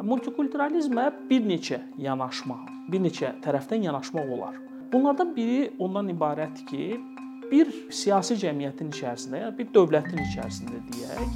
[0.00, 2.54] Multikulturalizmə bir neçə yanaşma,
[2.88, 4.54] bir neçə tərəfdən yanaşmaq olar.
[4.92, 6.86] Bunlardan biri ondan ibarətdir ki,
[7.50, 11.34] bir siyasi cəmiyyətin içərisində, bir dövlətin içərisində deyək,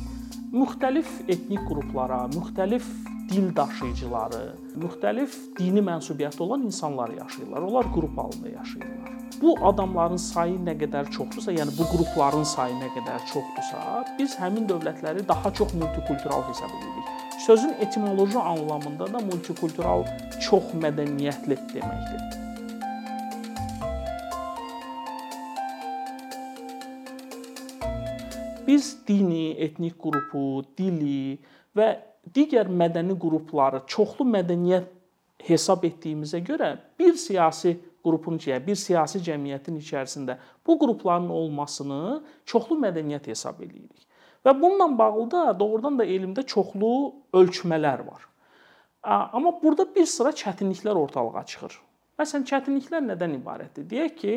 [0.54, 2.88] müxtəlif etnik qruplara, müxtəlif
[3.28, 4.42] dil daşıyıcıları,
[4.80, 7.68] müxtəlif dini mənsubiyyəti olan insanlar yaşayırlar.
[7.68, 9.12] Onlar qrup halında yaşayırlar.
[9.42, 14.70] Bu adamların sayı nə qədər çoxdursa, yəni bu qrupların sayı nə qədər çoxdursa, biz həmin
[14.72, 16.93] dövlətləri daha çox multikultural hesab edirik.
[17.46, 20.04] Sözün etimoloji anlamında da multikultural
[20.40, 22.22] çox mədəniyyətli deməkdir.
[28.66, 31.36] Biz dini, etnik qrupu, dili
[31.76, 31.90] və
[32.32, 34.88] digər mədəni qrupları çoxlu mədəniyyət
[35.44, 42.80] hesab etdiyimizə görə bir siyasi qrupun içində, bir siyasi cəmiyyətin içərisində bu qrupların olmasını çoxlu
[42.88, 44.08] mədəniyyət hesab eləyirik.
[44.44, 48.26] Və bununla bağlı da doğrudan da elmdə çoxlu ölçmələr var.
[49.04, 51.78] Amma burada bir sıra çətinliklər ortalığa çıxır.
[52.20, 53.88] Məsələn, çətinliklər nədən ibarətdir?
[53.90, 54.34] Deyək ki,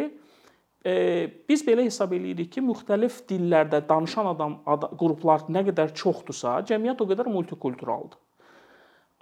[1.49, 7.03] biz belə hesab eləyirik ki, müxtəlif dillərdə danışan adam, adam qruplar nə qədər çoxdursa, cəmiyyət
[7.03, 8.19] o qədər multikulturaldır.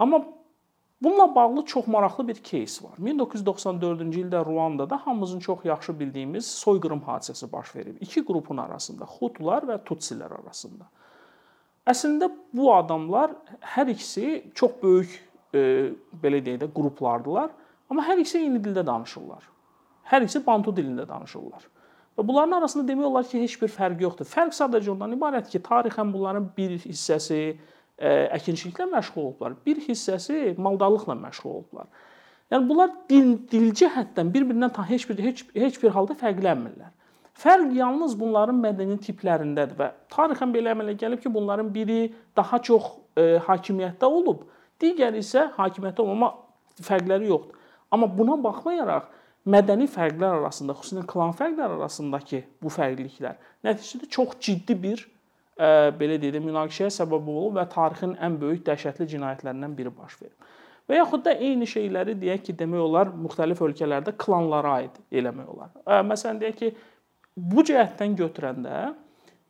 [0.02, 0.22] Amma
[1.02, 2.96] bununla bağlı çox maraqlı bir кейs var.
[3.00, 7.96] 1994-cü ildə Ruandada hamımızın çox yaxşı bildiyimiz soyqırım hadisəsi baş verib.
[8.00, 10.88] İki qrupun arasında, Hutular və Tutsilər arasında.
[11.86, 13.33] Əslində bu adamlar
[13.74, 15.16] hər ikisi çox böyük
[15.55, 15.60] e,
[16.22, 17.50] belə deyək də qruplardılar,
[17.91, 19.48] amma hər ikisi eyni dildə danışırlar.
[20.12, 21.64] Hər ikisi bantu dilində danışırlar.
[22.19, 24.28] Və bunların arasında demək olar ki, heç bir fərq yoxdur.
[24.28, 27.58] Fərq sadəcə ondan ibarətdir ki, tarixən bunların bir hissəsi e,
[27.99, 31.88] əkinçiliklə məşğul olublar, bir hissəsi maldarlıqla məşğul olublar.
[32.52, 36.91] Yəni bunlar dil dil cəhətdən bir-birindən heç bir heç heç bir halda fərqlənmirlər.
[37.35, 42.93] Fərq yalnız bunların mədəni tiplərindədir və tarixən belə əmələ gəlib ki, bunların biri daha çox
[43.17, 44.45] e, hakimiyyətdə olub,
[44.80, 46.31] digəri isə hakimiyyətdə olmama
[46.83, 47.57] fərqləri yoxdur.
[47.91, 49.09] Amma buna baxmayaraq
[49.52, 53.36] mədəni fərqlər arasında, xüsusən klan fərqləri arasındakı bu fərqliliklər
[53.67, 55.03] nəticədə çox ciddi bir
[55.55, 60.17] ə, belə deyək də münaqişəyə səbəb olub və tarixin ən böyük dəhşətli cinayətlərindən biri baş
[60.21, 60.36] verib.
[60.89, 65.71] Və yaxud da eyni şeyləri deyək ki, demək olar müxtəlif ölkələrdə klanlara aid eləmək olar.
[65.86, 66.73] Ə, məsələn deyək ki,
[67.36, 68.82] bu cəhətdən götürəndə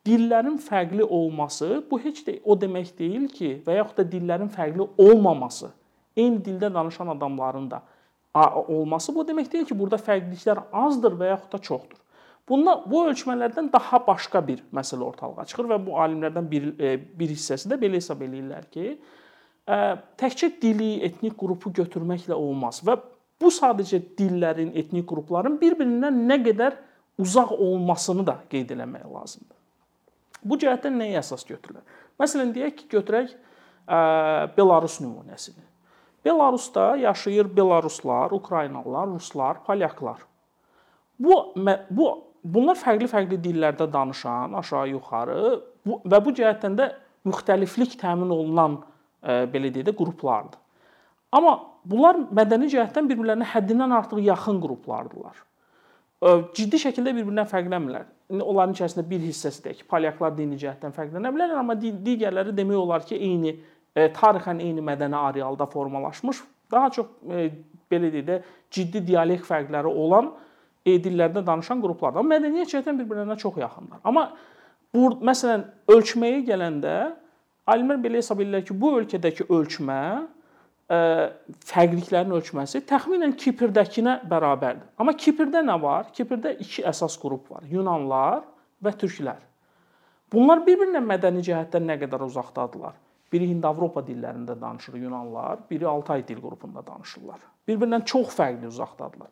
[0.06, 4.86] dillərin fərqli olması bu heç də o demək deyil ki, və yaxud da dillərin fərqli
[5.02, 5.72] olmaması
[6.16, 7.82] eyni dildə danışan adamların da
[8.68, 12.00] olması bu demək deyil ki, burada fərqliliklər azdır və yaxud da çoxdur.
[12.48, 17.32] Bunlar bu ölçmələrdən daha başqa bir məsələ ortalığa çıxır və bu alimlərdən bir e, bir
[17.34, 18.92] hissəsi də belə hesab eləyirlər ki,
[19.66, 19.78] e,
[20.20, 22.94] təkcə dili, etnik qrupu götürməklə olmaz və
[23.42, 26.78] bu sadəcə dillərin, etnik qrupların bir-birindən nə qədər
[27.18, 29.56] uzaq olmasını da qeyd eləmək lazımdır.
[30.46, 31.82] Bu cəhətdən nəyə əsas götürülür?
[32.20, 33.98] Məsələn deyək ki, götürək e,
[34.54, 35.66] Belarus nümunəsini.
[36.24, 40.22] Belarusda yaşayır belaruslar, ukraynalılar, ruslar, polyaklar.
[41.18, 41.54] Bu
[41.90, 45.40] bu bunlar fərqli-fərqli dillərdə danışan, aşağı-yuxarı
[45.86, 46.90] bu və bu cəhətdən də
[47.26, 48.78] müxtəliflik təmin olunan
[49.22, 50.60] e, belə deyək də qruplardır.
[51.36, 55.38] Amma bunlar mədəni cəhətdən bir-birlərinə həddindən artıq yaxın qruplardılar.
[56.22, 58.12] E, ciddi şəkildə bir-birindən fərqlənmirlər.
[58.36, 63.04] Onların içərisində bir hissəsi də ki, polyaklar dini cəhətdən fərqlənə bilərlər, amma digərləri demək olar
[63.06, 63.54] ki, eyni
[63.96, 66.42] E, tarixən eyni mədəni arealda formalaşmış,
[66.72, 67.46] daha çox e,
[67.90, 68.34] belə deyək də
[68.76, 70.34] ciddi dialekt fərqləri olan
[70.86, 72.22] dillərdə danışan qruplardır.
[72.22, 74.00] Amma mədəniyyət cəhətdən bir-birinə çox yaxınlar.
[74.06, 74.28] Amma
[74.94, 76.96] bu məsələn ölçməyə gələndə
[77.66, 80.00] alimlər belə hesab edirlər ki, bu ölkədəki ölçmə
[80.88, 80.98] ə,
[81.66, 84.86] fərqliliklərin ölçməsi təxminən Kiprirdəkinə bərabərdir.
[85.00, 86.12] Amma Kiprdə nə var?
[86.14, 88.44] Kiprdə iki əsas qrup var: Yunanlar
[88.82, 89.42] və türklər.
[90.32, 92.96] Bunlar bir-birinə mədəni cəhətdən nə qədər uzaqdadırlar?
[93.32, 97.40] Biri Hind-Avropa dillərində danışır Yunanlar, biri Altay dil qrupunda danışırlar.
[97.66, 99.30] Bir-birindən çox fərqli uzaqdadırlar.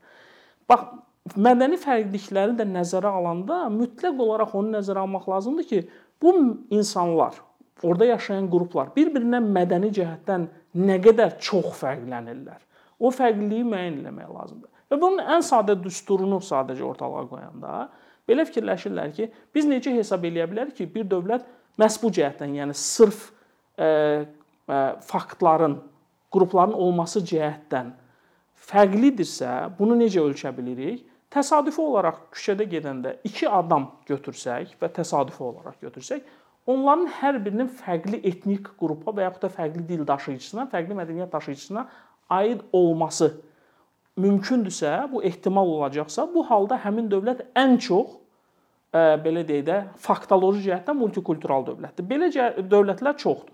[0.68, 0.86] Bax,
[1.32, 5.80] mədəni fərqlilikləri də nəzərə alanda mütləq olaraq onu nəzərə almaq lazımdır ki,
[6.22, 6.34] bu
[6.74, 7.38] insanlar,
[7.82, 10.46] orada yaşayan qruplar bir-birindən mədəni cəhətdən
[10.84, 12.60] nə qədər çox fərqlənirlər.
[13.00, 14.70] O fərqliliyi müəyyən etmək lazımdır.
[14.92, 17.88] Və bunun ən sadə düsturunu sadəcə ortalığa qoyanda
[18.28, 21.48] belə fikirləşirlər ki, biz necə hesab eləyə bilərik ki, bir dövlət
[21.80, 23.30] məhz bu cəhətdən, yəni sırf
[25.08, 25.80] faktların,
[26.32, 27.90] qrupların olması cəhətdən
[28.68, 31.02] fərqlidirsə, bunu necə ölçə bilirik?
[31.34, 36.22] Təsadüfi olaraq küçədə gedəndə 2 adam götürsək və təsadüfi olaraq götürsək,
[36.70, 41.86] onların hər birinin fərqli etnik qrupa və yaxud da fərqli dil daşıyıcısına, fərqli mədəniyyət daşıyıcısına
[42.38, 43.32] aid olması
[44.16, 48.20] mümkündürsə, bu ehtimal olacaqsa, bu halda həmin dövlət ən çox
[48.94, 52.06] belə deyək də faktoloji cəhətdən multikultural dövlətdir.
[52.06, 52.30] Belə
[52.70, 53.50] dövlətlər çoxdur.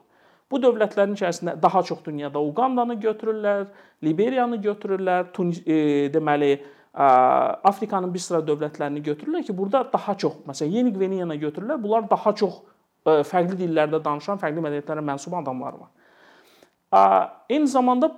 [0.50, 3.68] Bu dövlətlərin içərisində daha çox dünyada Uqandanı götürürlər,
[4.04, 6.56] Liberiyanı götürürlər, Tunis e, deməli
[6.94, 11.78] Afrikanın bir sıra dövlətlərini götürürlər ki, burada daha çox, məsələn, Yeni Qvineyanı götürürlər.
[11.82, 12.56] Bunlar daha çox
[13.04, 15.92] fərqli dillərdə danışan, fərqli mədəniyyətlərə mənsub adamlar var.
[17.48, 18.10] Eyni zamanda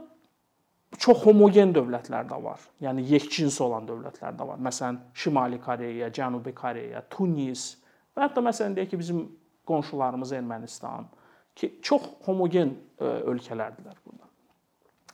[0.99, 2.61] çox homogen dövlətlər də var.
[2.81, 4.59] Yəni yekcins olan dövlətlər də var.
[4.61, 7.77] Məsələn, Şimali Koreya, Cənubi Koreya, Tunis
[8.17, 9.23] və hətta məsələn deyək ki, bizim
[9.69, 11.07] qonşularımız Ermənistan
[11.55, 14.29] ki, çox homogen ölkələrdirlər bunlar.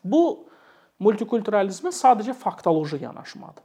[0.05, 0.23] Bu
[1.03, 3.65] multikulturalizmə sadəcə faktoloji yanaşmadır.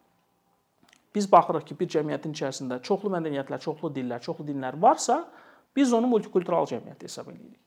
[1.16, 5.24] Biz baxırıq ki, bir cəmiyyətin içərisində çoxlu mədəniyyətlər, çoxlu dillər, çoxlu dinlər varsa,
[5.76, 7.60] biz onu multikultural cəmiyyət hesab edirik.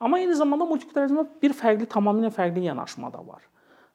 [0.00, 3.42] Amma eyni zamanda multikulturalizmə bir fərqli, tamamilə fərqli yanaşma da var.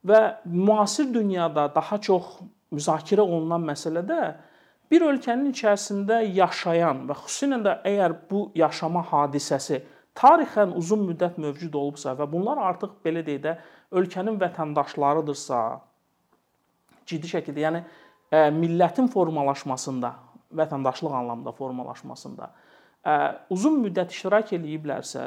[0.05, 2.37] Və müasir dünyada daha çox
[2.75, 4.19] müzakirə olunan məsələdə
[4.91, 9.81] bir ölkənin içərisində yaşayan və xüsusilə də əgər bu yaşama hadisəsi
[10.15, 13.55] tarixən uzun müddət mövcud olubsa və bunlar artıq belə deyək də
[13.91, 15.61] ölkənin vətəndaşlarıdırsa,
[17.05, 17.81] ciddi şəkildə, yəni
[18.31, 20.13] ə, millətin formalaşmasında,
[20.55, 22.49] vətəndaşlıq anlamında formalaşmasında
[23.05, 23.15] ə,
[23.53, 25.25] uzun müddət iştirak eləyiblərsə,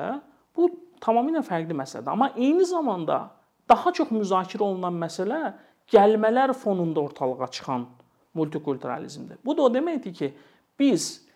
[0.56, 0.70] bu
[1.02, 2.10] tamamilə fərqli məsələdir.
[2.10, 3.28] Amma eyni zamanda
[3.69, 5.52] daha çox müzakirə olunan məsələ
[5.93, 7.87] gəlmələr fonunda ortalığa çıxan
[8.34, 9.38] multikulturalizmdir.
[9.44, 10.32] Bu da o deməkdir ki,
[10.78, 11.26] biz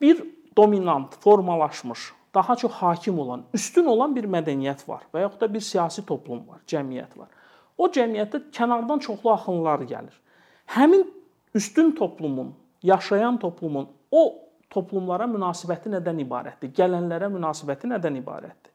[0.00, 0.22] bir
[0.56, 5.60] dominant, formalaşmış daha çox hakim olan, üstün olan bir mədəniyyət var və yaxud da bir
[5.60, 7.28] siyasi toplum var, cəmiyyət var.
[7.78, 10.14] O cəmiyyətdə kənardan çoxlu axınlar gəlir.
[10.66, 11.06] Həmin
[11.54, 14.22] üstün toplumun, yaşayan toplumun o
[14.70, 16.74] toplumlara münasibəti nədən ibarətdir?
[16.76, 18.70] Gələnlərə münasibəti nədən ibarətdir?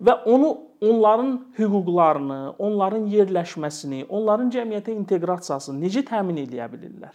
[0.00, 0.50] Və onu
[0.84, 7.14] onların hüquqlarını, onların yerləşməsini, onların cəmiyyətə inteqrasiyasını necə təmin edə bilirlər?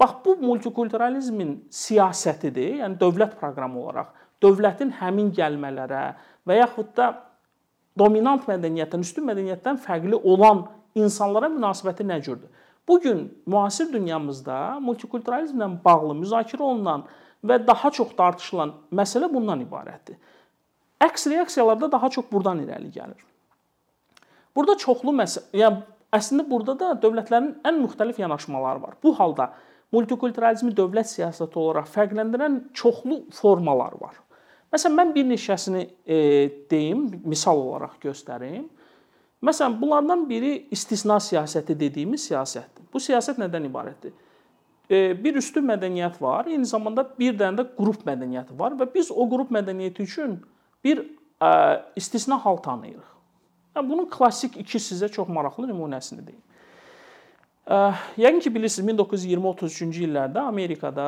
[0.00, 6.04] Bax bu multikulturalizmin siyasətidir, yəni dövlət proqramı olaraq dövlətin həmin gəlmələrə
[6.46, 7.10] və yaxud da
[7.98, 10.66] dominant mədəniyyətdən, üstün mədəniyyətdən fərqli olan
[10.98, 12.48] insanlara münasibəti nə cürdür?
[12.88, 17.06] Bu gün müasir dünyamızda multikulturalizmlə bağlı müzakirə olunan
[17.44, 20.18] və daha çox tartışılan məsələ bundan ibarətdir.
[21.00, 23.20] Əks reaksiyalarda daha çox burdan irəli gəlir.
[24.56, 25.80] Burada çoxlu məsələ, yəni
[26.14, 28.98] əslində burada da dövlətlərin ən müxtəlif yanaşmaları var.
[29.02, 29.52] Bu halda
[29.94, 34.18] multikulturalizmi dövlət siyasəti olaraq fərqləndirən çoxlu formalar var.
[34.74, 36.18] Məsələn, mən bir neçəsini e,
[36.70, 38.66] deyim, misal olaraq göstərim.
[39.44, 42.88] Məsələn, bunlardan biri istisna siyasəti dediyimiz siyasətdir.
[42.92, 44.14] Bu siyasət nədən ibarətdir?
[44.90, 49.12] E, bir üstün mədəniyyət var, eyni zamanda bir dənə də qrup mədəniyyəti var və biz
[49.14, 50.40] o qrup mədəniyyəti üçün
[50.84, 51.50] bir e,
[52.00, 53.12] istisna hal tanıyırıq.
[53.76, 56.42] Yəni bunun klassik iki sizə çox maraqlı nümunəsini deyim.
[57.64, 61.06] Yəqin ki bilirsiniz 1920-33-cü illərdə Amerikada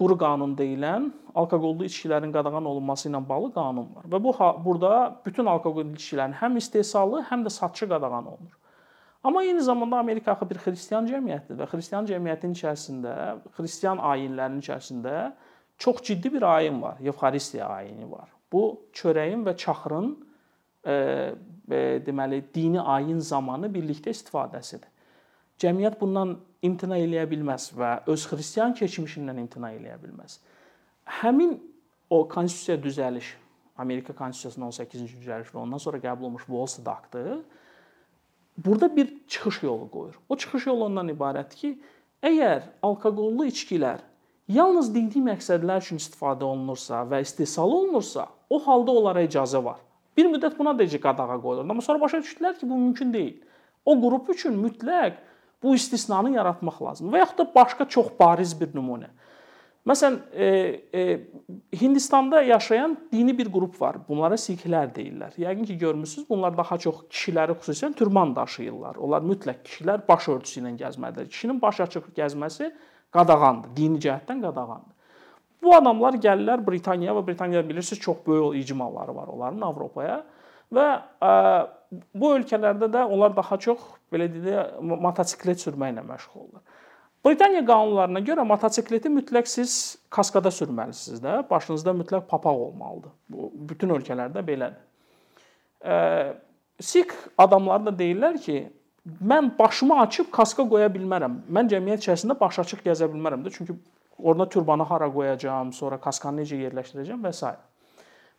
[0.00, 4.08] quru qanun deyilən alkoqollu içkilərin qadağan olunması ilə bağlı qanun var.
[4.10, 4.32] Və bu
[4.64, 8.58] burada bütün alkoqollu içkilərin həm istehsalı, həm də satışı qadağan olunur.
[9.22, 13.14] Amma eyni zamanda Amerika axı bir xristian cəmiyyətidir və xristian cəmiyyətinin içərisində,
[13.54, 15.32] xristian ayinlərinin içərisində
[15.78, 18.28] çox ciddi bir ayin var, Evxaristiya ayini var.
[18.52, 20.14] Bu çörəyin və çaxırın
[20.84, 20.94] e,
[21.70, 24.88] e, deməli dini ayin zamanı birlikdə istifadəsidir.
[25.58, 30.38] Cəmiyyət bundan imtina eləyə bilməz və öz xristian keçmişindən imtina eləyə bilməz.
[31.20, 31.56] Həmin
[32.10, 33.32] o konstitusiya düzəliş,
[33.78, 37.42] Amerika konstitusiyasının 18-ci düzəliş və ondan sonra qəbul olunmuş Volstead aktı
[38.64, 40.14] burada bir çıxış yolu qoyur.
[40.28, 41.70] O çıxış yolu ondan ibarətdir ki,
[42.22, 44.02] əgər alkoqollu içkilər
[44.48, 49.78] yalnız dini məqsədlər üçün istifadə olunursa və istehsal olunursa, o halda onlara icazə var.
[50.16, 51.62] Bir müddət buna da qadağa qoyulur.
[51.62, 53.36] Amma sonra başa düşdülər ki, bu mümkün deyil.
[53.84, 55.14] O qrup üçün mütləq
[55.62, 57.14] bu istisnanı yaratmaq lazımdır.
[57.14, 59.10] Və yaxud da başqa çox bariz bir nümunə.
[59.88, 60.46] Məsələn, e,
[60.94, 61.20] e,
[61.80, 63.96] Hindistanda yaşayan dini bir qrup var.
[64.08, 65.38] Bunlara sikhlər deyirlər.
[65.40, 69.00] Yəqin ki, görmüsüz, bunlar daha çox kişiləri xüsusən türban daşıyırlar.
[69.00, 71.30] Onlar mütləq kişilər baş örtüsü ilə gəzməlidir.
[71.32, 72.70] Kişinin baş açıq gəzməsi
[73.16, 74.94] qadağandır, dini cəhətdən qadağandır.
[75.62, 80.20] Bu adamlar gəlirlər Britaniyaya və Britaniyada bilirsiniz çox böyük icmaları var onların Avropaya
[80.72, 80.86] və
[81.20, 81.32] ə,
[81.90, 83.80] bu ölkələrdə də onlar daha çox
[84.12, 86.62] belə deyək, motosiklet sürməklə məşğul olurlar.
[87.26, 89.72] Britaniya qanunlarına görə motosikleti mütləq siz
[90.14, 93.12] kaskada sürməlisiniz də, başınızda mütləq papaq olmalıdır.
[93.28, 94.84] Bu bütün ölkələrdə belədir.
[96.80, 98.58] Sik adamları da deyirlər ki,
[99.24, 101.40] mən başımı açıb kaska qoya bilmərəm.
[101.50, 103.74] Mən cəmiyyət içərisində baş açıq gəzə bilmərəm də, çünki
[104.18, 107.52] orada turbanı hara qoyacağam, sonra kaskanı necə yerləşdirəcəm və s.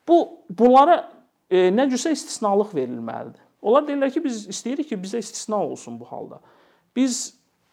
[0.08, 1.02] Bu bunlara
[1.50, 3.42] e, nə cürsə istisnalıq verilməlidir.
[3.62, 6.40] Onlar deyirlər ki, biz istəyirik ki, bizə istisna olsun bu halda.
[6.96, 7.20] Biz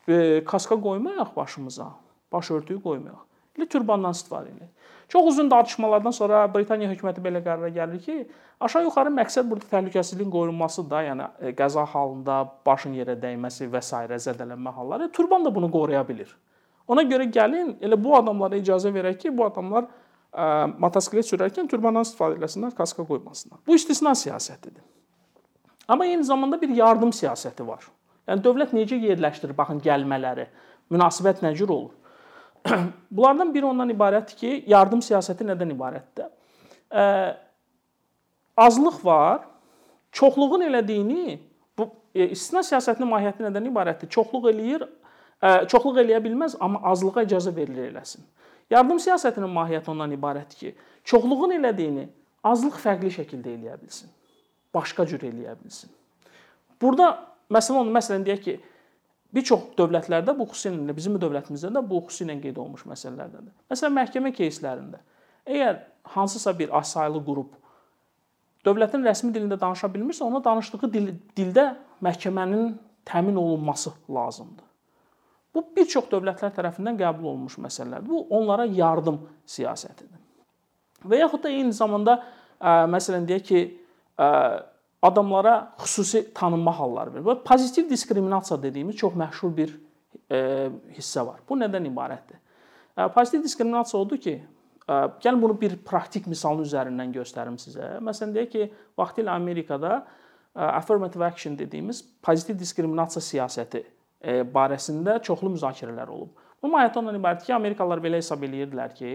[0.08, 1.92] e, kaska qoymayaq başımıza,
[2.32, 3.22] baş örtüyü qoymayaq.
[3.56, 4.68] Elə turbandan istifadə edir.
[5.08, 8.16] Çox uzun tartışmalardan sonra Britaniya hökuməti belə qərara gəlir ki,
[8.60, 14.02] aşağı-yuxarı məqsəd burada təhlükəsizliyin qorunmasıdır da, yəni e, qəza halında başın yerə dəyməsi və s.
[14.26, 15.12] zədələnmə halları.
[15.12, 16.34] Turban da bunu qoruya bilir.
[16.88, 19.86] Ona görə gəlin elə bu adamlara icazə verək ki, bu adamlar
[20.32, 20.46] ə,
[20.82, 23.60] motosiklet sürərkən turbandan istifadə etsinlər, kaska qoymasınlar.
[23.66, 24.82] Bu istisna siyasətidir.
[25.88, 27.86] Amma eyni zamanda bir yardım siyasəti var.
[28.26, 30.48] Yəni dövlət necə yerləşdirir baxın gəlmələri,
[30.90, 31.94] münasibət nə cür olur?
[33.10, 36.32] Bunlardan biri ondan ibarətdir ki, yardım siyasəti nədən ibarətdir?
[36.90, 37.04] Ə,
[38.66, 39.44] azlıq var.
[40.16, 41.38] Çoxluğun elədiyini
[41.78, 44.10] bu e, istisna siyasətinin mahiyyəti nədən ibarətdir?
[44.10, 44.86] Çoxluq eləyir,
[45.38, 48.26] ə, çoxluq eləyə bilməz, amma azlığa icazə verilir eləsin.
[48.71, 52.07] Yardım siyasətinin mahiyyəti ondan ibarətdir ki, çoxluğun elədiyini
[52.47, 54.11] azlıq fərqli şəkildə eləyə bilsin.
[54.73, 55.91] Başqa cür eləyə bilsin.
[56.81, 57.11] Burada
[57.51, 58.59] məsələ onu məsələn deyək ki,
[59.31, 63.53] Bir çox dövlətlərdə bu xüsusilə bizim dövlətimizdə də bu xüsusilə qeyd olunmuş məsələlərdəndir.
[63.71, 64.99] Məsələn, məhkəmə кейslərində
[65.47, 65.77] əgər
[66.15, 67.53] hansısa bir azsaylı qrup
[68.67, 71.07] dövlətin rəsmi dilində danışa bilmirsə, ona danışdığı dil,
[71.37, 71.69] dildə
[72.03, 72.75] məhkəmənin
[73.07, 74.64] təmin olunması lazımdır.
[75.56, 78.08] Bu bir çox dövlətlər tərəfindən qəbul olunmuş məsələlərdir.
[78.10, 80.20] Bu onlara yardım siyasətidir.
[81.06, 83.62] Və yaxud da eyni zamanda ə, məsələn deyək ki,
[84.20, 84.28] ə,
[85.02, 87.24] adamlara xüsusi tanınma halları verir.
[87.24, 89.72] Və pozitiv diskriminasiya dediyimiz çox məşhur bir
[90.30, 90.38] e,
[90.96, 91.40] hissə var.
[91.48, 92.40] Bu nədən ibarətdir?
[92.96, 94.36] E, pozitiv diskriminasiya odur ki,
[94.88, 94.92] e,
[95.24, 97.96] gəlin bunu bir praktik misalın üzərindən göstərim sizə.
[98.04, 100.04] Məsələn deyək ki, vaxtilə Amerikada
[100.56, 103.82] affirmative action dediyimiz pozitiv diskriminasiya siyasəti
[104.24, 106.32] barəsində çoxlu müzakirələr olub.
[106.62, 109.12] Bu mahiyyəti ondan ibarətdir ki, Amerikalılar belə hesab eləyirdilər ki,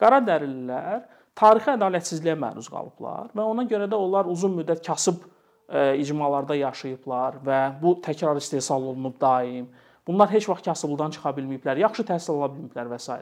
[0.00, 1.02] qara dərlilər
[1.38, 5.24] tarixi ədalətsizliyə məruz qalıblar və ona görə də onlar uzun müddət kasıb
[5.68, 9.66] e, icmalarda yaşayıblar və bu təkrar istehsal olunub daim.
[10.06, 13.18] Bunlar heç vaxt kasıblıqdan çıxa bilməyiblər, yaxşı təhsil ala bilməyiblər və s.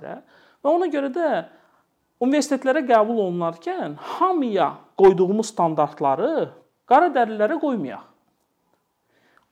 [0.63, 1.29] Və ona görə də
[2.23, 4.69] universitetlərə qəbul olunarkən hamıya
[5.01, 6.51] qoyduğumuz standartları
[6.87, 8.05] qara dərlilərə qoymayaq.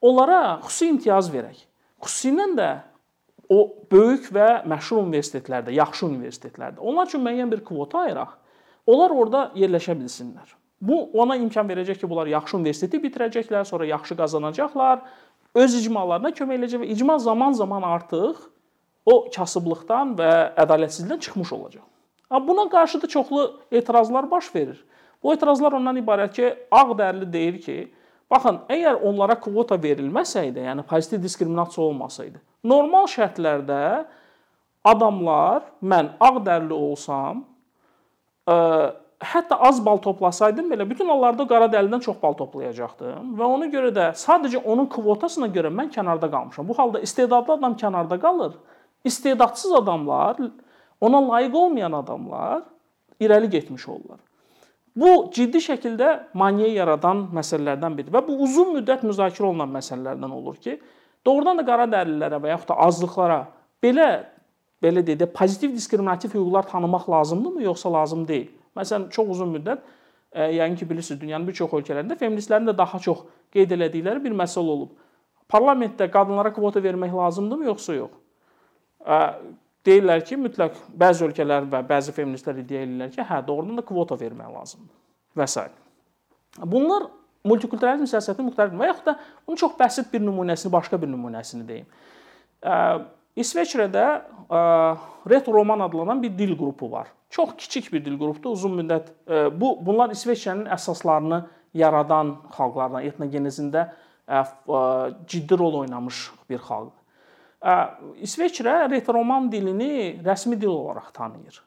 [0.00, 1.69] Onlara xüsusi imtiyaz verək.
[2.00, 2.70] Xüsusilə də
[3.50, 3.58] o
[3.90, 8.36] böyük və məşhur universitetlərdə, yaxşı universitetlərdə onlar üçün müəyyən bir kvota ayıraq.
[8.90, 10.54] Onlar orada yerləşə bilsinlər.
[10.80, 15.02] Bu ona imkan verəcək ki, bunlar yaxşı universiteti bitirəcəklər, sonra yaxşı qazanacaqlar,
[15.54, 18.38] öz icmalarına kömək edəcək və icma zaman-zaman artıq
[19.04, 20.30] o kasıblıqdan və
[20.64, 21.84] ədalətsizlikdən çıxmış olacaq.
[22.30, 24.84] Amma buna qarşı da çoxlu etirazlar baş verir.
[25.22, 27.76] Bu etirazlar ondan ibarət ki, ağ dərli deyir ki,
[28.30, 33.82] baxın, əgər onlara kvota verilməsəydi, yəni pozitiv diskriminasiya olmasaydı, normal şərtlərdə
[34.86, 37.44] adamlar mən ağ dərli olsam,
[38.48, 38.56] ə,
[39.20, 43.92] hətta az bal toplasaydım belə bütün hallarda qara dəlidən çox bal toplayacaqdım və ona görə
[43.92, 46.68] də sadəcə onun kvotasına görə mən kənarda qalmışam.
[46.68, 48.54] Bu halda istedadlı adam kənarda qalır.
[49.04, 50.36] İstedadsız adamlar,
[51.00, 52.62] ona layiq olmayan adamlar
[53.20, 54.20] irəli getmiş olurlar.
[55.00, 60.58] Bu ciddi şəkildə maneə yaradan məsələlərdən biridir və bu uzun müddət müzakirə olunan məsələlərdən olur
[60.60, 60.76] ki,
[61.26, 63.40] doğrudan da qara dərlilərə və yaxud da azlıqlara
[63.82, 64.10] belə
[64.84, 68.48] belə deyək də pozitiv diskriminativ hüquqlar tanımaq lazımdırmı, yoxsa lazım deyil?
[68.76, 69.82] Məsələn, çox uzun müddət
[70.32, 74.36] e, yəqin ki, bilirsiniz, dünyanın bir çox ölkələrində feministlərin də daha çox qeyd elədikləri bir
[74.40, 74.94] məsələ olub.
[75.50, 78.14] Parlamentdə qadınlara kvota vermək lazımdırmı, yoxsa yox?
[79.04, 79.20] E,
[79.86, 84.18] deyirlər ki, mütləq bəzi ölkələr və bəzi feministlər iddia edirlər ki, hə, doğrudan da kvota
[84.20, 85.64] vermək lazımdır və s.
[86.66, 87.06] Bunlar
[87.46, 89.14] multikulturalizm siyasətinin müxtəlif və yaxud da
[89.46, 91.86] bunun çox bəsit bir nümunəsini, başqa bir nümunəsini deyim.
[93.40, 94.04] İsveçrədə
[95.30, 97.08] retro roman adlanan bir dil qrupu var.
[97.30, 98.58] Çox kiçik bir dil qrupudur.
[98.58, 99.12] Uzun müddət
[99.56, 101.44] bu bunlar İsveçrənin əsaslarını
[101.78, 103.92] yaradan xalqlardan, etnogenezində
[105.30, 106.92] ciddi rol oynamış bir xalq.
[107.62, 111.62] İsveçrə retro roman dilini rəsmi dil olaraq tanıyır.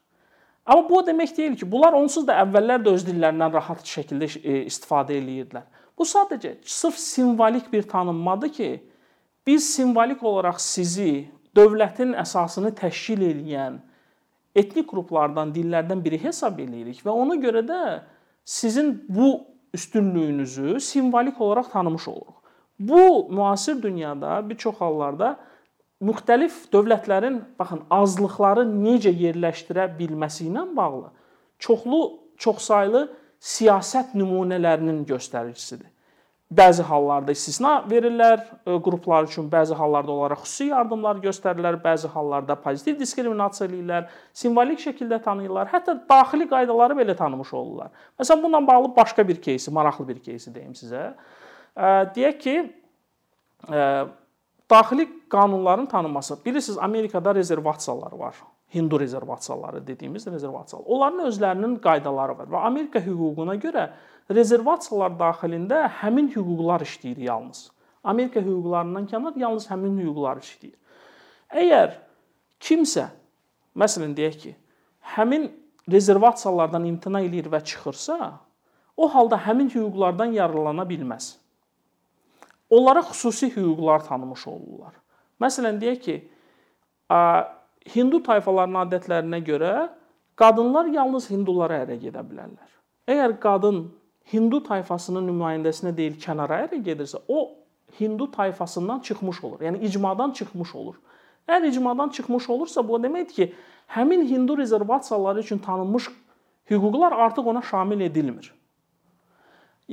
[0.66, 4.30] Amma bu o demək deyil ki, bunlar onsuz da əvvəllər də öz dillərindən rahat şəkildə
[4.64, 5.66] istifadə eləyirdilər.
[5.98, 8.70] Bu sadəcə sırf simvolik bir tanınmadır ki,
[9.46, 13.78] biz simvolik olaraq sizi dövlətin əsasını təşkil edən
[14.54, 17.80] etnik qruplardan, dillərdən biri hesab eləyirik və ona görə də
[18.44, 22.34] sizin bu üstünlüyünüzü simvolik olaraq tanımış oluruq.
[22.78, 25.36] Bu müasir dünyada bir çox hallarda
[26.03, 31.09] müxtəlif dövlətlərin baxın azlıqları necə yerləşdirə bilməsi ilə bağlı
[31.59, 32.01] çoxlu
[32.39, 33.07] çoxsaylı
[33.39, 35.87] siyasət nümunələrinin göstəricisidir.
[36.49, 42.55] Bəzi hallarda istisna verirlər e, qruplar üçün, bəzi hallarda onlara xüsusi yardımlar göstərirlər, bəzi hallarda
[42.63, 47.91] pozitiv diskriminasiya eləyirlər, simvolik şəkildə tanıyırlar, hətta daxili qaydaları belə tanımış olurlar.
[48.17, 51.11] Məsələn, bununla bağlı başqa bir кейsi, maraqlı bir кейsi deyim sizə.
[51.77, 52.55] E, deyək ki,
[53.69, 53.85] e,
[54.70, 56.44] daxili qanunların tanınması.
[56.44, 58.34] Bilirsiniz, Amerikada rezervasiyalar var.
[58.74, 60.86] Hindu rezervasiyaları dediyimiz rezervasiyalar.
[60.86, 63.90] Onların özlərinin qaydaları var və Amerika hüququna görə
[64.30, 67.70] rezervasiyalar daxilində həmin hüquqlar işləyir yalnız.
[68.04, 70.74] Amerika hüquqlarından kənar yalnız həmin hüquqlar işləyir.
[71.54, 71.94] Əgər
[72.60, 73.06] kimsə
[73.78, 74.56] məsələn deyək ki,
[75.14, 75.46] həmin
[75.90, 78.32] rezervasiyalardan imtina eləyir və çıxırsa,
[78.96, 81.36] o halda həmin hüquqlardan yararlana bilməz.
[82.70, 84.94] Onlara xüsusi hüquqlar tanımış olurlar.
[85.40, 86.14] Məsələn deyək ki,
[87.94, 89.72] Hindu tayfalarının adətlərinə görə
[90.40, 92.70] qadınlar yalnız hindulara ərə gedə bilərlər.
[93.08, 93.84] Əgər qadın
[94.32, 97.50] Hindu tayfasının nümayəndəsinə deyil kənara ərə gedirsə, o
[98.00, 99.60] Hindu tayfasından çıxmış olur.
[99.60, 100.96] Yəni icmadan çıxmış olur.
[101.48, 103.52] Əgər icmadan çıxmış olursa, bu deməkdir ki,
[103.92, 106.08] həmin Hindu rezervasiyaları üçün tanınmış
[106.70, 108.54] hüquqlar artıq ona şamil edilmir.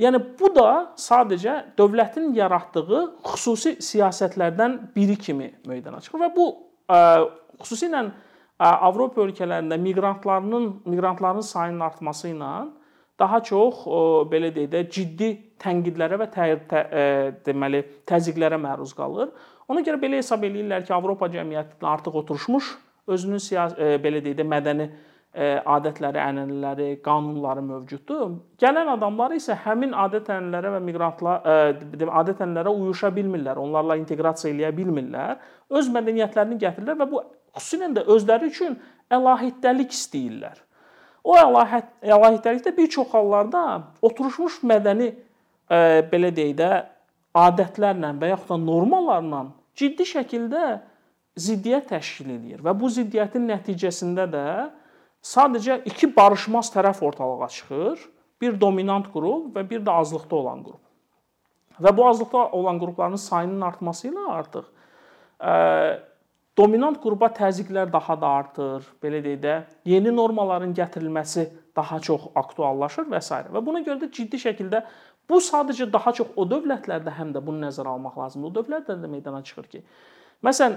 [0.00, 6.46] Yəni bu da sadəcə dövlətin yaratdığı xüsusi siyasətlərdən biri kimi meydana çıxır və bu
[7.60, 8.06] xüsusilə
[8.62, 12.52] Avropa ölkələrində miqrantların miqrantların sayının artması ilə
[13.20, 13.84] daha çox
[14.32, 15.30] belə deyək də ciddi
[15.60, 16.82] tənqidlərə və tə, tə,
[17.44, 19.28] deməli təzyiqlərə məruz qalır.
[19.68, 22.72] Ona görə belə hesab eləyirlər ki, Avropa cəmiyyəti artıq oturmuş,
[23.12, 24.88] özünün siyasi belə deyək də mədəni
[25.32, 28.34] adətləri, ənənələri, qanunları mövcuddur.
[28.60, 31.46] Gələn adamlar isə həmin adət-ənənələrə və miqrantlar
[32.20, 35.38] adət-ənənələrə uyuşa bilmirlər, onlarla inteqrasiya eləyə bilmirlər.
[35.72, 37.22] Öz mədəniyyətlərini gətirirlər və bu
[37.56, 38.76] xüsusilə də özləri üçün
[39.12, 40.60] əlahidəlik istəyirlər.
[41.24, 43.64] O əlahid əlahidəlikdə bir çox hallarda
[44.04, 45.12] oturmuş mədəni
[46.12, 46.70] belə deyək də
[47.38, 49.42] adətlərlə və yaxud da normalarla
[49.78, 50.64] ciddi şəkildə
[51.40, 54.46] ziddiyyət təşkil edir və bu ziddiyyətin nəticəsində də
[55.22, 58.08] sadəcə iki barışmaz tərəf ortalığa çıxır.
[58.42, 60.80] Bir dominant qrup və bir də azlıqda olan qrup.
[61.82, 64.66] Və bu azlıqda olan qrupların sayının artması ilə artıq
[65.38, 65.52] ə,
[66.58, 68.86] dominant qrupa təzyiqlər daha da artır.
[69.02, 69.56] Belə deyək də,
[69.88, 73.38] yeni normaların gətirilməsi daha çox aktuallaşır və s.
[73.52, 74.82] Və buna görə də ciddi şəkildə
[75.30, 78.50] bu sadəcə daha çox o dövlətlərdə həm də bunu nəzərə almaq lazımdır.
[78.50, 79.84] O dövlətlərdə də meydana çıxır ki,
[80.44, 80.76] məsələn,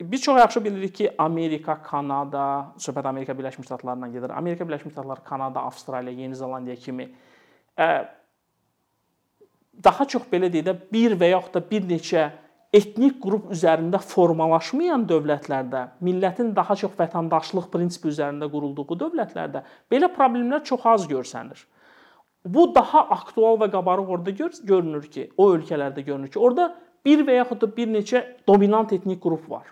[0.00, 4.30] Biz çox yaxşı bilirik ki, Amerika, Kanada, söhbət Amerika Birləşmiş Ştatlarından gedir.
[4.30, 7.10] Amerika Birləşmiş Ştatları, Kanada, Avstraliya, Yeni Zelandiya kimi
[9.84, 12.28] daha çox belə deyək də bir və yaxud da bir neçə
[12.72, 20.62] etnik qrup üzərində formalaşmayan dövlətlərdə, millətin daha çox vətəndaşlıq prinsipi üzərində qurulduğu dövlətlərdə belə problemlər
[20.64, 21.64] çox az görsənir.
[22.44, 24.30] Bu daha aktual və qabarıq orada
[24.64, 26.70] görünür ki, o ölkələrdə görünür ki, orada
[27.04, 29.66] bir və yaxud da bir neçə dominant etnik qrup var.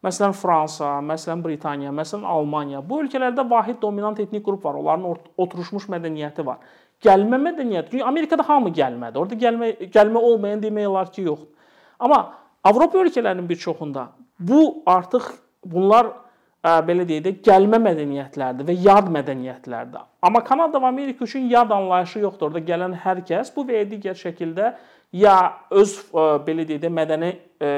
[0.00, 2.80] Məsələn Fransa, məsələn Britaniya, məsələn Almaniya.
[2.80, 4.78] Bu ölkələrdə vahid dominant etnik qrup var.
[4.80, 5.04] Onların
[5.36, 6.62] oturmuş mədəniyyəti var.
[7.04, 8.00] Gəlmə mədəniyyəti.
[8.04, 9.20] Amerikada hamı gəlmədi.
[9.20, 11.52] Orada gəlmə gəlmə olmayan demək olar ki, yoxdur.
[12.00, 12.20] Amma
[12.64, 14.08] Avropa ölkələrinin bir çoxunda
[14.38, 15.26] bu artıq
[15.64, 16.06] bunlar
[16.64, 20.06] ə, belə deyək də gəlmə mədəniyyətlərdir və yad mədəniyyətlərdir.
[20.22, 22.48] Amma Kanada və Amerika üçün yad anlayışı yoxdur.
[22.48, 24.72] Orada gələn hər kəs bu və ya digər şəkildə
[25.12, 25.36] ya
[25.70, 27.74] öz ə, belə deyək də mədəni ə,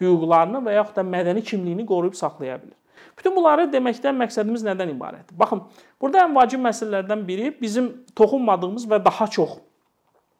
[0.00, 2.78] hüquqlarını və yaxud da mədəni kimliyini qoruyub saxlaya bilər.
[3.18, 5.36] Bütün bunları deməkdən məqsədimiz nədən ibarətdir?
[5.38, 5.62] Baxın,
[6.00, 9.58] burada ən vacib məsələlərdən biri bizim toxunmadığımız və daha çox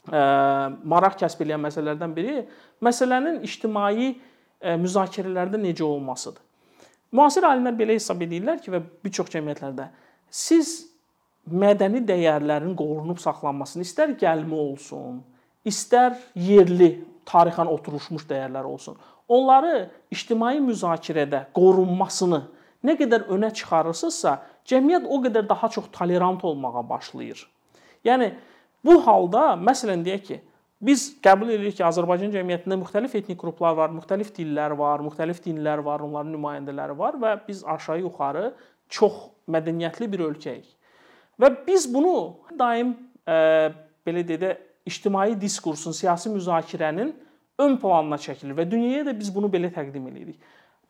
[0.09, 0.23] ə,
[0.95, 2.47] maraq kəsb edən məsələlərdən biri
[2.85, 6.41] məsələnin ictimai ə, müzakirələrdə necə olmasıdır.
[7.13, 9.91] Müasir alimlər belə hesab edirlər ki və bir çox cəmiyyətlərdə
[10.33, 10.73] siz
[11.53, 15.21] mədəni dəyərlərin qorunub saxlanmasını istər gəlmə olsun,
[15.69, 16.95] istər yerli
[17.29, 18.97] tarixən oturmuş dəyərlər olsun
[19.33, 22.43] onları ictimai müzakirədə qorunmasını
[22.87, 24.37] nə qədər önə çıxarırsınızsa,
[24.69, 27.45] cəmiyyət o qədər daha çox tolerant olmağa başlayır.
[28.07, 28.33] Yəni
[28.85, 30.41] bu halda məsələn deyək ki,
[30.83, 35.85] biz qəbul edirik ki, Azərbaycan cəmiyyətində müxtəlif etnik qruplar var, müxtəlif dillər var, müxtəlif dinlər
[35.87, 38.51] var, onların nümayəndələri var və biz aşağı-yuxarı
[38.93, 40.67] çox mədəniyyətli bir ölkəyik.
[41.39, 42.17] Və biz bunu
[42.59, 43.71] daim ə,
[44.07, 47.15] belə deyək də ictimai diskursun, siyasi müzakirənin
[47.63, 50.39] ön planına çəkilir və dünyaya da biz bunu belə təqdim edirik.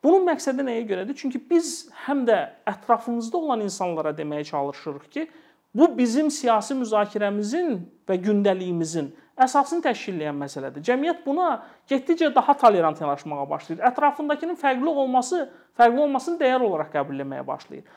[0.03, 1.15] Bunun məqsədi nəyə görədir?
[1.15, 5.27] Çünki biz həm də ətrafımızda olan insanlara deməyə çalışırıq ki,
[5.73, 7.77] bu bizim siyasi müzakirəmizin
[8.09, 10.83] və gündəliyimizin əsasını təşkil edən məsələdir.
[10.85, 13.81] Cəmiyyət buna getdikcə daha tolerant yanaşmağa başlayır.
[13.89, 15.47] Ətrafındakının fərqli olması,
[15.79, 17.87] fərqli olmasını dəyər olaraq qəbul etməyə başlayır.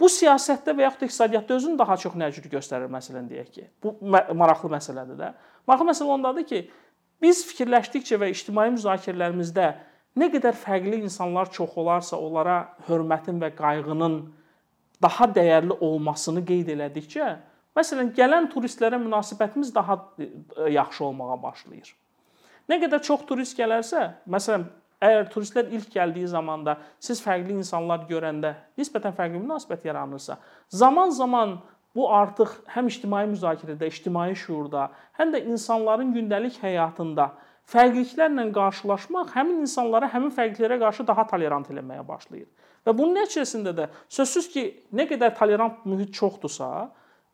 [0.00, 3.68] Bu siyasətdə və yaxud da iqtisadiyyatda özünü daha çox nə cür göstərir məsələn deyək ki.
[3.82, 5.30] Bu maraqlı məsələdir də.
[5.66, 6.60] Maraqlı məsələ ondadır ki,
[7.22, 9.66] Biz fikirləşdikcə və ictimai müzakirələrimizdə
[10.20, 14.16] nə qədər fərqli insanlar çox olarsa, onlara hörmətin və qayğının
[15.02, 17.28] daha dəyərli olmasını qeyd elədikcə,
[17.76, 20.28] məsələn, gələn turistlərə münasibətimiz daha e,
[20.76, 21.92] yaxşı olmağa başlayır.
[22.70, 28.54] Nə qədər çox turist gələrsə, məsələn, Əgər turistlər ilk gəldiyi zamanda siz fərqli insanlar görəndə
[28.80, 30.38] nisbətən fərqli münasibət yaranırsa,
[30.72, 31.58] zaman-zaman
[31.96, 37.30] bu artıq həm ictimai müzakirədə, ictimai şuurda, həm də insanların gündəlik həyatında
[37.72, 42.46] fərqliliklərlə qarşılaşmaq həmin insanlara həmin fərqliliklərə qarşı daha tolerant eləməyə başlayır.
[42.86, 44.62] Və bunun nəticəsində də sözsüz ki,
[44.94, 46.68] nə qədər tolerant mühit çoxdursa,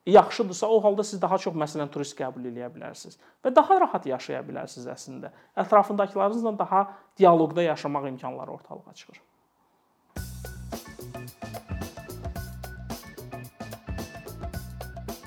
[0.06, 4.40] yaxşıdırsa, o halda siz daha çox məsələn turist qəbul edə bilərsiniz və daha rahat yaşaya
[4.46, 5.30] bilərsiniz əslində.
[5.56, 6.86] Ətrafındakılarınızla daha
[7.18, 9.22] dialoqda yaşamaq imkanları ortalığa çıxır.